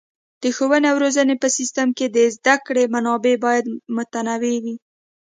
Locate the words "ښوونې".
0.55-0.87